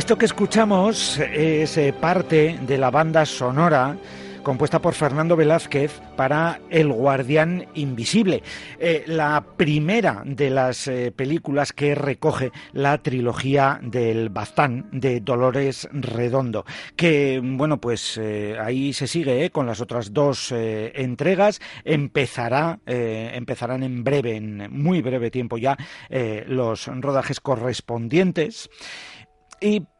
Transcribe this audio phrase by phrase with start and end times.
[0.00, 3.98] Esto que escuchamos es eh, parte de la banda sonora
[4.42, 8.42] compuesta por Fernando Velázquez para El Guardián Invisible,
[8.78, 15.86] eh, la primera de las eh, películas que recoge la trilogía del Baztán de Dolores
[15.92, 16.64] Redondo,
[16.96, 18.18] que bueno pues
[18.58, 25.30] ahí se sigue con las otras dos entregas, empezará empezarán en breve, en muy breve
[25.30, 25.76] tiempo ya
[26.46, 28.70] los rodajes correspondientes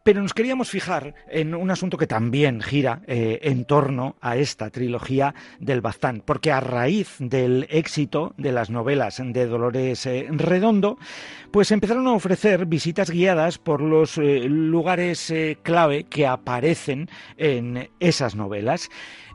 [0.02, 4.70] pero nos queríamos fijar en un asunto que también gira eh, en torno a esta
[4.70, 10.98] trilogía del Baztán, porque a raíz del éxito de las novelas de Dolores eh, Redondo,
[11.50, 18.34] pues empezaron a ofrecer visitas guiadas por los eh, lugares clave que aparecen en esas
[18.34, 18.88] novelas.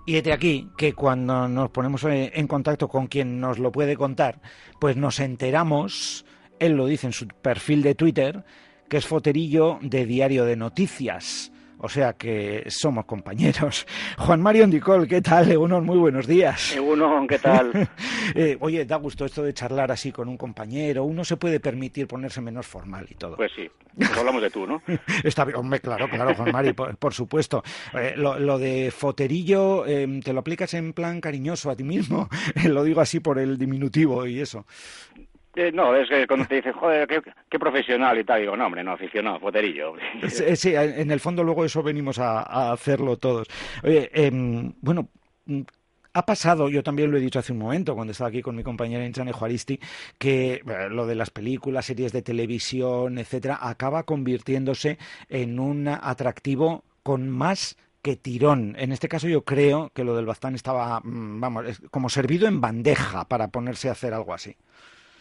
[0.07, 4.39] Y de aquí que cuando nos ponemos en contacto con quien nos lo puede contar,
[4.79, 6.25] pues nos enteramos,
[6.59, 8.43] él lo dice en su perfil de Twitter,
[8.89, 11.51] que es foterillo de Diario de Noticias.
[11.77, 13.85] O sea que somos compañeros.
[14.17, 15.51] Juan Mario Andicol, ¿qué tal?
[15.51, 16.75] Egunon, muy buenos días.
[16.75, 17.89] Egunon, ¿qué tal?
[18.33, 21.03] Eh, oye, da gusto esto de charlar así con un compañero.
[21.03, 23.35] Uno se puede permitir ponerse menos formal y todo.
[23.35, 24.81] Pues sí, pues hablamos de tú, ¿no?
[25.23, 27.63] Está bien, hombre, claro, claro, Juan Mario, por, supuesto.
[27.93, 32.27] Eh, lo, de foterillo, em, ¿te lo aplicas en plan cariñoso a ti mismo?
[32.65, 34.65] lo digo así por el diminutivo y eso.
[35.73, 37.07] No, es que cuando te dicen, joder,
[37.49, 39.93] qué, profesional y tal, digo, no, hombre, no, aficionado, foterillo.
[40.29, 43.47] Sí, en el fondo luego eso venimos a, hacerlo todos.
[43.83, 45.09] Oye, em, bueno,
[46.13, 48.63] ha pasado, yo también lo he dicho hace un momento, cuando estaba aquí con mi
[48.63, 49.79] compañera Inchane Juaristi,
[50.17, 54.97] que eh, lo de las películas, series de televisión, etcétera, acaba convirtiéndose
[55.29, 58.75] en un atractivo con más que tirón.
[58.77, 62.61] En este caso yo creo que lo del Baztán estaba, mm, vamos, como servido en
[62.61, 64.55] bandeja para ponerse a hacer algo así.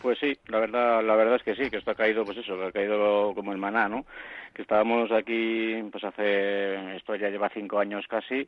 [0.04, 2.58] Pues sí, la verdad, la verdad es que sí, que esto ha caído, pues eso,
[2.58, 4.04] que ha caído como el maná, ¿no?
[4.52, 8.46] Que estábamos aquí, pues hace, esto ya lleva cinco años casi,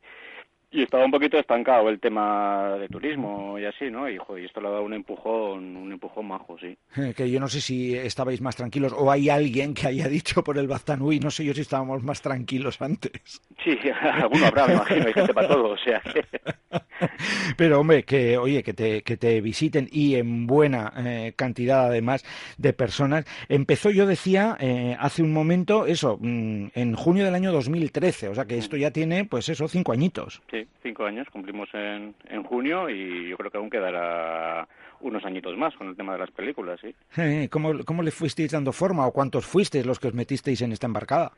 [0.69, 4.09] y estaba un poquito estancado el tema de turismo y así, ¿no?
[4.09, 6.77] Y, joder, esto le ha dado un empujón, un empujón majo, sí.
[7.15, 10.57] Que yo no sé si estabais más tranquilos o hay alguien que haya dicho por
[10.57, 13.41] el Baztán, uy, no sé yo si estábamos más tranquilos antes.
[13.63, 16.25] Sí, alguno habrá, me imagino, hay gente para todo, o sea que...
[17.57, 22.25] Pero, hombre, que, oye, que te, que te visiten y en buena eh, cantidad, además,
[22.57, 23.25] de personas.
[23.47, 28.35] Empezó, yo decía, eh, hace un momento, eso, mm, en junio del año 2013, o
[28.35, 30.41] sea que esto ya tiene, pues eso, cinco añitos.
[30.51, 34.67] Sí sí, cinco años, cumplimos en, en junio y yo creo que aún quedará
[34.99, 36.93] unos añitos más con el tema de las películas, sí.
[37.49, 40.87] ¿Cómo, ¿Cómo le fuisteis dando forma o cuántos fuisteis los que os metisteis en esta
[40.87, 41.31] embarcada?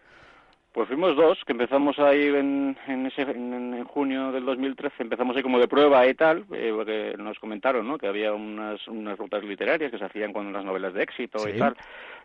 [0.72, 5.42] Pues fuimos dos, que empezamos ahí en, en, ese, en, junio del 2013, empezamos ahí
[5.42, 7.98] como de prueba y tal, eh, porque nos comentaron ¿no?
[7.98, 11.58] que había unas, unas rutas literarias que se hacían con las novelas de éxito y
[11.58, 11.76] tal.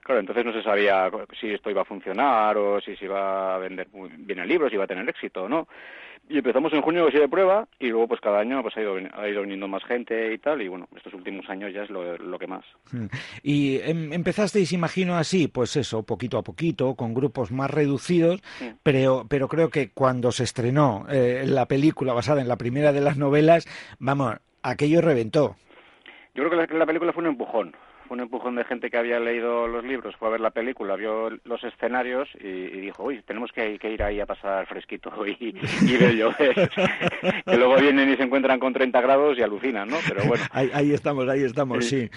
[0.02, 3.58] Claro, entonces no se sabía si esto iba a funcionar o si se iba a
[3.58, 3.88] vender
[4.18, 5.66] bien el libro, si iba a tener éxito o no.
[6.28, 8.96] Y empezamos en junio así de prueba y luego pues cada año pues ha ido,
[9.12, 12.16] ha ido viniendo más gente y tal y bueno, estos últimos años ya es lo,
[12.16, 12.64] lo que más.
[13.42, 18.42] Y em, empezasteis, imagino así, pues eso, poquito a poquito, con grupos más reducidos,
[18.82, 23.02] pero, pero creo que cuando se estrenó eh, la película basada en la primera de
[23.02, 23.66] las novelas,
[23.98, 25.56] vamos, aquello reventó.
[26.34, 27.76] Yo creo que la película fue un empujón
[28.10, 31.30] un empujón de gente que había leído los libros, fue a ver la película, vio
[31.44, 36.14] los escenarios y, dijo, uy, tenemos que, ir ahí a pasar fresquito y, y ver
[36.16, 36.34] yo.
[36.36, 39.96] que luego vienen y se encuentran con 30 grados y alucinan, ¿no?
[40.06, 40.44] Pero bueno.
[40.50, 42.08] Ahí, estamos, ahí estamos, sí.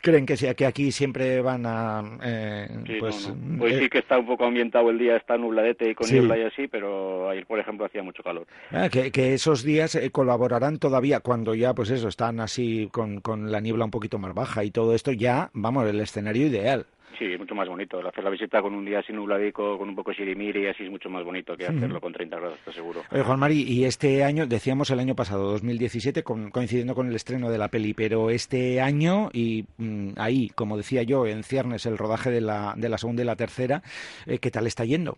[0.00, 2.02] Creen que, que aquí siempre van a...
[2.22, 2.68] Eh,
[3.00, 6.38] pues, pues sí que está un poco ambientado el día, está nubladete y con niebla
[6.38, 8.46] y así, pero ayer, por ejemplo, hacía mucho calor.
[8.70, 13.20] Ah, que, que, esos días eh, colaborarán todavía cuando ya, pues eso, están así con,
[13.20, 16.86] con la niebla un poquito más baja y todo esto, ya, vamos, el escenario ideal.
[17.18, 18.06] Sí, mucho más bonito.
[18.06, 21.08] Hacer la visita con un día así nubladico, con un poco shirimiri, así es mucho
[21.08, 23.02] más bonito que hacerlo con 30 grados, estoy seguro.
[23.10, 27.50] Oye, Juan Mari, y este año, decíamos el año pasado, 2017, coincidiendo con el estreno
[27.50, 31.96] de la peli, pero este año, y mm, ahí, como decía yo, en ciernes el
[31.96, 33.82] rodaje de la, de la segunda y la tercera,
[34.26, 35.16] eh, ¿qué tal está yendo?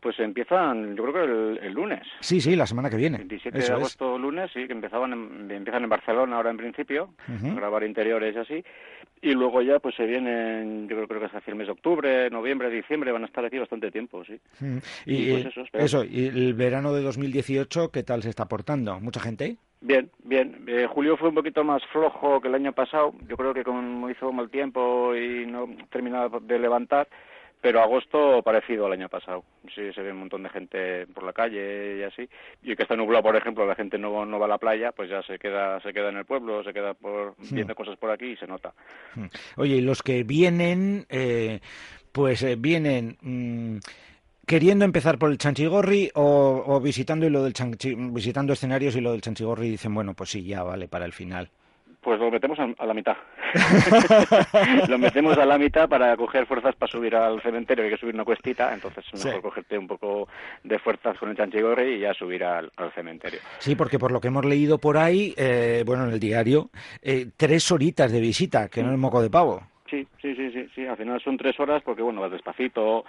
[0.00, 1.14] Pues empiezan, yo creo
[1.58, 2.06] que el, lunes.
[2.20, 3.18] Sí, sí, la semana que viene.
[3.18, 8.34] 27 de agosto, lunes, sí, que empezaban empiezan en Barcelona ahora en principio, grabar interiores
[8.36, 8.64] y así.
[9.20, 12.70] Y luego ya pues se vienen, yo creo, que hasta el mes de octubre, noviembre,
[12.70, 14.38] diciembre, van a estar aquí bastante tiempo, sí.
[15.04, 19.00] Y, pues eso, eso, y el verano de 2018, ¿qué tal se está portando?
[19.00, 19.56] ¿Mucha gente?
[19.80, 20.64] Bien, bien.
[20.66, 23.14] Eh, julio fue un poquito más flojo que el año pasado.
[23.28, 27.08] Yo creo que como hizo mal tiempo y no terminaba de levantar,
[27.60, 29.44] pero agosto parecido al año pasado.
[29.74, 32.28] Sí, se ve un montón de gente por la calle y así.
[32.62, 35.10] Y que está nublado, por ejemplo, la gente no, no va a la playa, pues
[35.10, 37.54] ya se queda se queda en el pueblo, se queda por hmm.
[37.54, 38.72] viendo cosas por aquí y se nota.
[39.14, 39.26] Hmm.
[39.56, 41.60] Oye, y los que vienen, eh,
[42.12, 43.16] pues eh, vienen...
[43.20, 43.78] Mm,
[44.46, 47.52] queriendo empezar por el Chanchigorri o, o visitando y lo del
[48.10, 51.50] visitando escenarios y lo del Chanchigorri dicen bueno pues sí ya vale para el final
[52.08, 53.18] pues lo metemos a, la mitad.
[54.88, 58.14] lo metemos a la mitad para coger fuerzas para subir al cementerio, hay que subir
[58.14, 60.26] una cuestita, entonces es mejor cogerte un poco
[60.64, 63.40] de fuerzas con el chanchigorri y ya subir al, cementerio.
[63.58, 66.70] Sí, porque por lo que hemos leído por ahí, eh, bueno, en el diario,
[67.02, 69.62] eh, tres horitas de visita, que no es moco de pavo.
[69.90, 73.04] Sí, sí, sí, sí, sí, al final son tres horas porque, bueno, vas despacito,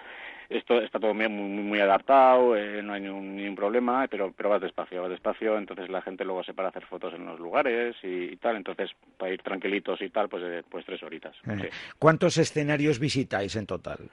[0.49, 5.01] esto está todo muy, muy, adaptado, eh, no hay ningún, problema, pero, pero vas despacio,
[5.01, 8.35] vas despacio, entonces la gente luego se para a hacer fotos en los lugares y,
[8.37, 11.35] tal, entonces para ir tranquilitos y tal, pues, eh, pues tres horitas.
[11.99, 14.09] ¿Cuántos escenarios visitáis en total?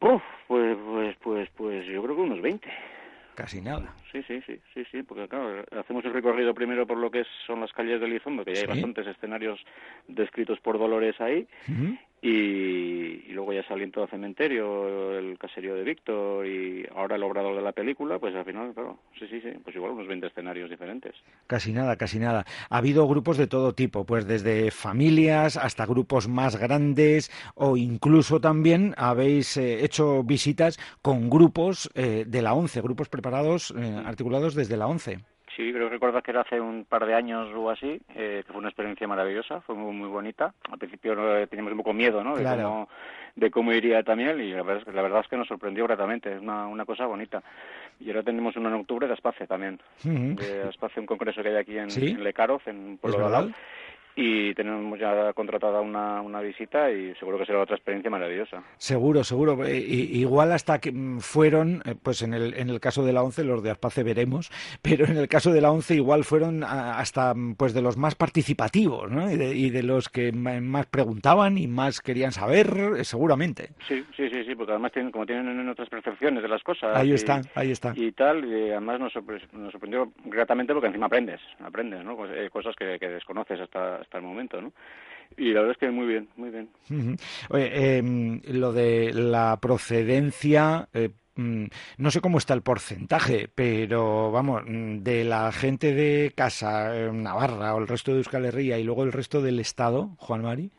[0.00, 2.68] Uf, pues, pues, pues, pues yo creo que unos 20.
[3.34, 3.94] Casi nada.
[4.10, 7.60] Sí, sí, sí, sí, sí, porque claro, hacemos el recorrido primero por lo que son
[7.60, 9.58] las calles de Elizondo, que ya hay bastantes escenarios
[10.06, 11.46] descritos por Dolores ahí,
[12.24, 17.62] y, luego ya saliendo al cementerio, el caserío de Víctor y ahora el obrador de
[17.62, 21.14] la película, pues al final, claro, sí, sí, sí, pues igual unos 20 escenarios diferentes.
[21.48, 22.44] Casi nada, casi nada.
[22.70, 28.40] Ha habido grupos de todo tipo, pues desde familias hasta grupos más grandes o incluso
[28.40, 34.54] también habéis eh, hecho visitas con grupos eh, de la ONCE, grupos preparados, eh, articulados
[34.54, 35.18] desde la ONCE.
[35.56, 38.52] Sí, creo que recordar que era hace un par de años o así, eh, que
[38.52, 40.54] fue una experiencia maravillosa, fue muy, muy bonita.
[40.70, 41.14] Al principio
[41.46, 42.36] teníamos un poco miedo, ¿no?
[42.36, 42.88] De, cómo,
[43.36, 46.40] de cómo iría también y la verdad, la verdad es que nos sorprendió gratamente, es
[46.40, 47.42] una, una cosa bonita.
[48.00, 51.56] Y ahora tenemos uno en octubre de Espacio también, de Espacio, un congreso que hay
[51.56, 53.52] aquí en, en Lecaroz, en Pueblo de
[54.14, 58.62] y tenemos ya contratada una, una visita y seguro que será otra experiencia maravillosa.
[58.76, 59.64] Seguro, seguro.
[59.64, 63.22] Eh, igual hasta que mm, fueron, eh, pues en el, en el caso de la
[63.22, 64.50] ONCE, los de Aspace veremos,
[64.82, 68.14] pero en el caso de la ONCE igual fueron hasta mm, pues de los más
[68.14, 69.30] participativos ¿no?
[69.30, 72.66] y, de, los que más preguntaban y más querían saber,
[72.98, 73.70] eh, seguramente.
[73.88, 76.96] Sí, sí, sí, sí, porque además tienen, como tienen otras percepciones de las cosas.
[76.96, 77.92] Ahí está, ahí está.
[77.96, 82.16] Y tal, y además nos, sorprendió gratamente porque encima aprendes, aprendes, ¿no?
[82.16, 84.72] Pues, cosas que, que desconoces hasta hasta el momento, ¿no?
[85.36, 86.68] Y la verdad es que muy bien, muy bien.
[87.48, 91.64] Oye, em, lo de la procedencia, eh, mm,
[91.98, 97.10] no sé cómo está el porcentaje, pero vamos, mm, de la gente de casa, eh,
[97.12, 100.70] Navarra o el resto de Euskal Herria y luego el resto del Estado, Juan Mari,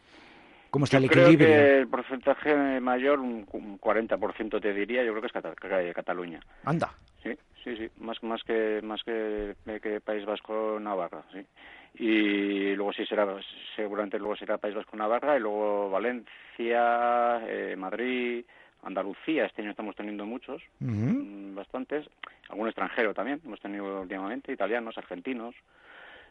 [0.70, 1.48] ¿cómo está el equilibrio?
[1.48, 6.42] Creo que el porcentaje mayor, un 40% te diría, yo creo que es Cataluña.
[6.64, 6.94] Anda.
[7.24, 7.32] Sí,
[7.64, 11.46] sí, sí, más, más que más que, que País Vasco, Navarra, sí.
[11.96, 13.28] Y luego sí será
[13.76, 18.44] seguramente luego será País Vasco Navarra y luego Valencia eh, Madrid
[18.84, 22.06] Andalucía este año estamos teniendo muchos mm, bastantes.
[22.50, 25.56] Algún extranjero también hemos tenido últimamente italianos argentinos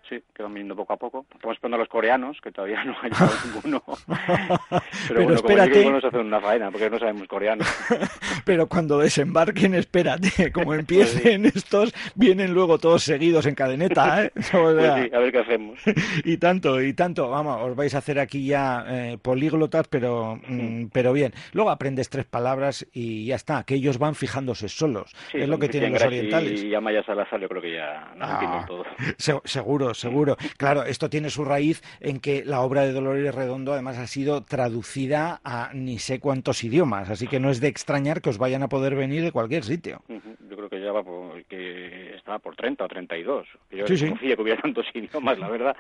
[0.09, 1.27] Sí, que van viniendo poco a poco.
[1.33, 3.83] Estamos esperando a los coreanos, que todavía no ha llegado ninguno.
[5.09, 5.85] Pero, bueno, espérate.
[5.85, 7.65] como hacer una faena, porque no sabemos coreano.
[8.45, 14.33] Pero cuando desembarquen, espérate, como empiecen estos, vienen luego todos seguidos en cadeneta, ¿eh?
[14.35, 15.81] pues sí, a ver qué hacemos.
[16.25, 17.31] y tanto, y tanto.
[17.31, 21.33] Vamos, os vais a hacer aquí ya eh, políglotas, pero, mm, pero bien.
[21.53, 25.15] Luego aprendes tres palabras y ya está, que ellos van fijándose solos.
[25.33, 26.63] es lo que tienen los orientales.
[26.63, 28.85] Y ya Maya Salazar yo creo que ya no ah, todo.
[29.45, 33.99] seguro, seguro, Claro, esto tiene su raíz en que la obra de Dolores Redondo además
[33.99, 38.31] ha sido traducida a ni sé cuántos idiomas, así que no es de extrañar que
[38.31, 40.03] os vayan a poder venir de cualquier sitio.
[40.09, 43.47] Yo creo que ya va por, que estaba por 30 o 32.
[43.71, 44.13] Yo sí, sí.
[44.13, 45.77] que hubiera tantos idiomas, la verdad.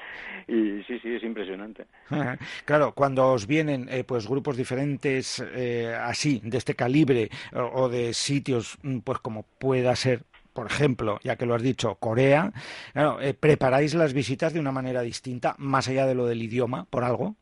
[0.48, 1.86] Y sí, sí, es impresionante.
[2.64, 7.88] claro, cuando os vienen eh, pues grupos diferentes eh, así, de este calibre, o, o
[7.88, 12.52] de sitios mm, pues como pueda ser por ejemplo, ya que lo has dicho, Corea,
[12.94, 17.04] eh, ¿preparáis las visitas de una manera distinta, más allá de lo del idioma, por
[17.04, 17.36] algo?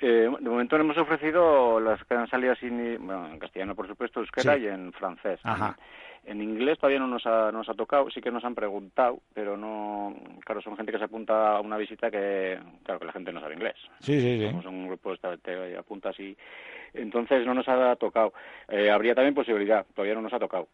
[0.00, 4.20] Eh, de momento hemos ofrecido las que han salido así, bueno, en castellano por supuesto,
[4.20, 5.38] euskera y en francés.
[5.44, 5.76] Ajá.
[6.24, 9.56] En inglés todavía no nos, ha, nos ha tocado, sí que nos han preguntado, pero
[9.56, 13.32] no, claro, son gente que se apunta a una visita que, claro, que la gente
[13.32, 13.74] no sabe inglés.
[13.98, 14.46] Sí, sí, sí.
[14.46, 16.36] Somos un grupo, te, te apuntas y,
[16.94, 18.32] entonces no nos ha tocado.
[18.68, 20.68] Eh, habría también posibilidad, todavía no nos ha tocado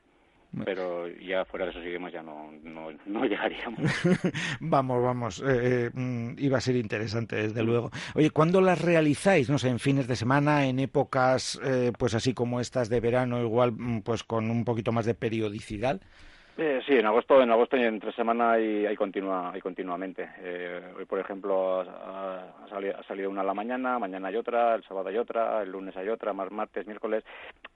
[0.65, 3.81] pero ya fuera de esos idiomas ya no, no, no llegaríamos.
[4.61, 5.45] vamos, vamos, eh,
[5.87, 7.91] eh, mm, iba a ser interesante, desde luego.
[8.15, 9.51] Oye, ¿cuándo las realizáis?
[9.51, 13.41] No sé, en fines de semana, en épocas eh, pues así como estas de verano,
[13.43, 16.01] igual mm, pues con un poquito más de periodicidad.
[16.61, 20.29] Eh, sí, en agosto, en agosto y entre semana hay hay continuamente.
[20.41, 22.69] Eh, hoy, por ejemplo, ha,
[23.07, 26.09] salido, una a la mañana, mañana hay otra, el sábado hay otra, el lunes hay
[26.09, 27.23] otra, más martes, miércoles.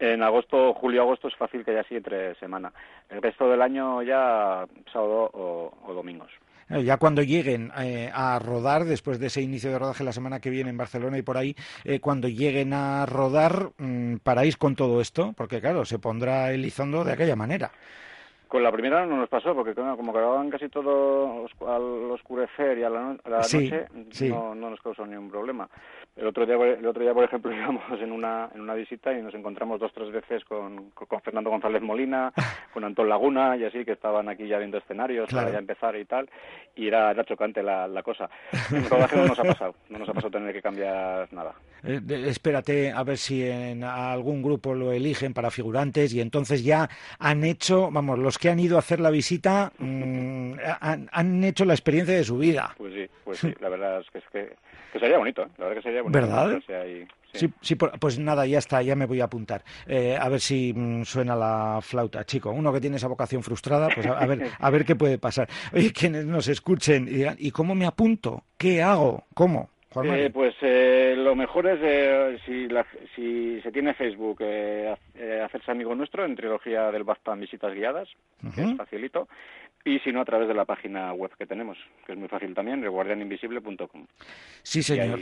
[0.00, 2.72] En agosto, julio, agosto es fácil que haya así entre semana.
[3.08, 6.32] El resto del año ya sábado o, domingos.
[6.68, 10.50] Eh, ya cuando lleguen a rodar, después de ese inicio de rodaje la semana que
[10.50, 11.54] viene en Barcelona y por ahí,
[12.00, 17.12] cuando lleguen a rodar, mm, paráis con todo esto, porque claro, se pondrá Elizondo de
[17.12, 17.70] aquella manera.
[18.52, 22.90] Con la primera no nos pasó, porque como grababan casi todo al oscurecer y a
[22.90, 23.86] la, noche,
[24.28, 25.66] No, no, nos causó ningún problema.
[26.14, 29.22] El otro día, el otro día por ejemplo, íbamos en una, en una visita y
[29.22, 32.30] nos encontramos dos tres veces con, con Fernando González Molina,
[32.74, 36.04] con Antón Laguna y así, que estaban aquí ya viendo escenarios para ya empezar y
[36.04, 36.28] tal,
[36.76, 38.28] y era, era chocante la, la cosa.
[38.70, 41.54] En rodaje no nos ha pasado, no nos ha pasado tener que cambiar nada.
[41.84, 46.88] Eh, espérate a ver si en algún grupo lo eligen para figurantes y entonces ya
[47.18, 51.74] han hecho, vamos, los que han ido a hacer la visita mm, han, hecho la
[51.74, 52.74] experiencia de su vida.
[52.78, 55.82] Pues sí, pues sí, la verdad es que, es que, sería bonito, la verdad que
[55.82, 56.20] sería bonito.
[56.20, 56.60] ¿Verdad?
[57.32, 57.52] sí.
[57.60, 57.74] sí.
[57.74, 59.64] pues nada, ya está, ya me voy a apuntar.
[59.86, 62.50] Eh, a ver si mm, suena la flauta, chico.
[62.50, 65.48] Uno que tiene esa vocación frustrada, pues a, ver, a ver qué puede pasar.
[65.72, 68.44] Oye, quienes nos escuchen y digan, ¿y cómo me apunto?
[68.56, 69.24] ¿Qué hago?
[69.34, 69.70] ¿Cómo?
[70.04, 72.68] Eh, pues eh, lo mejor es eh, si,
[73.14, 74.94] si se tiene Facebook eh,
[75.44, 78.08] hacerse amigo nuestro en Trilogía del Bastan Visitas Guiadas,
[78.54, 79.28] que es facilito,
[79.84, 82.54] y si no a través de la página web que tenemos, que es muy fácil
[82.54, 84.06] también, guardianinvisible.com.
[84.62, 85.18] Sí, señor.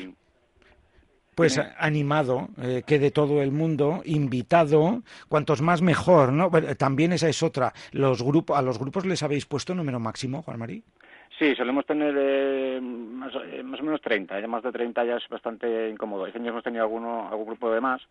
[1.35, 2.49] Pues animado,
[2.87, 6.51] que de todo el mundo, invitado, cuantos más mejor, ¿no?
[6.77, 7.73] también esa es otra.
[7.93, 10.85] Los grupos, ¿A los grupos les habéis puesto número máximo, Juan Marí?
[11.39, 15.17] Sí, solemos tener eh, más, eh, más, o menos 30, ya más de 30 ya
[15.17, 16.27] es bastante incómodo.
[16.27, 18.03] Este año hemos tenido alguno, algún grupo de más,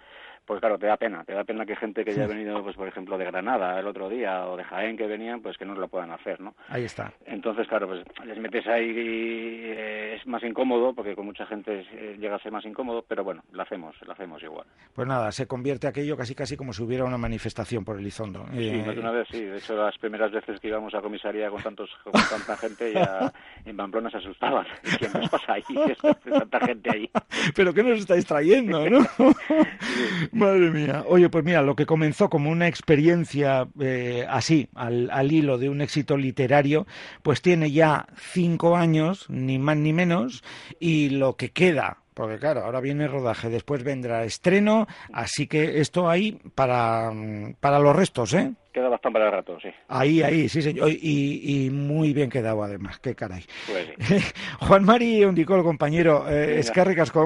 [0.45, 2.75] pues claro, te da pena, te da pena que gente que ya ha venido, pues
[2.75, 5.75] por ejemplo, de Granada el otro día o de Jaén que venían, pues que no
[5.75, 6.55] lo puedan hacer, ¿no?
[6.69, 7.13] Ahí está.
[7.25, 11.85] Entonces, claro, pues les metes ahí y eh, es más incómodo, porque con mucha gente
[12.17, 14.65] llega a ser más incómodo, pero bueno, lo hacemos, lo hacemos igual.
[14.93, 18.45] Pues nada, se convierte aquello casi casi como si hubiera una manifestación por Elizondo.
[18.51, 19.43] Sí, más de una vez, sí.
[19.43, 23.08] De hecho, las primeras veces que íbamos a comisaría con tantos con tanta gente ya
[23.65, 24.65] en Pamplona se asustaban.
[24.99, 25.63] ¿Qué nos pasa ahí?
[26.23, 27.09] tanta gente ahí.
[27.55, 29.05] ¿Pero qué nos estáis trayendo, no?
[30.31, 31.03] Madre mía.
[31.07, 35.69] Oye, pues mira, lo que comenzó como una experiencia eh, así, al, al hilo de
[35.69, 36.87] un éxito literario,
[37.23, 40.43] pues tiene ya cinco años, ni más ni menos,
[40.79, 46.09] y lo que queda porque claro, ahora viene rodaje, después vendrá estreno, así que esto
[46.09, 47.11] hay para,
[47.59, 48.51] para los restos, ¿eh?
[48.73, 49.69] Queda bastante para el rato, sí.
[49.87, 50.89] Ahí, ahí, sí, señor.
[50.89, 52.99] Y, y muy bien quedado, además.
[52.99, 53.43] Qué caray.
[53.67, 56.61] Pues Juan Mari Undicol, compañero, eh,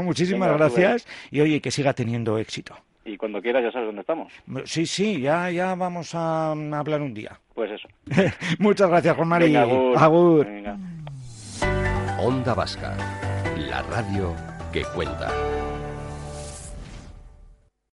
[0.01, 1.05] muchísimas gracias.
[1.31, 2.75] Y oye, que siga teniendo éxito.
[3.05, 4.31] Y cuando quieras ya sabes dónde estamos.
[4.65, 7.39] Sí, sí, ya, ya vamos a hablar un día.
[7.53, 7.89] Pues eso.
[8.59, 9.55] Muchas gracias, Juan Mari.
[9.55, 10.47] agur.
[12.19, 12.95] Onda Vasca,
[13.57, 14.33] la radio
[14.73, 15.62] que cuenta.